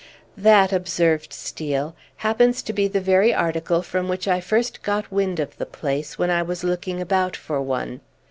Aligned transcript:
"That," 0.35 0.73
observed 0.73 1.31
Steel, 1.31 1.95
"happens 2.15 2.63
to 2.63 2.73
be 2.73 2.87
the 2.87 2.99
very 2.99 3.31
article 3.35 3.83
from 3.83 4.07
which 4.09 4.27
I 4.27 4.39
first 4.41 4.81
got 4.81 5.11
wind 5.11 5.39
of 5.39 5.55
the 5.59 5.65
place, 5.67 6.17
when 6.17 6.31
I 6.31 6.41
was 6.41 6.63
looking 6.63 6.99
about 6.99 7.35
for 7.35 7.61
one. 7.61 8.01